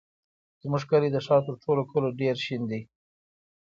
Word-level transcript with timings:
زموږ 0.61 0.83
کلی 0.91 1.09
د 1.11 1.17
ښار 1.25 1.41
تر 1.47 1.55
ټولو 1.63 1.81
کلیو 1.91 2.17
ډېر 2.21 2.35
شین 2.45 2.61
دی. 2.71 2.81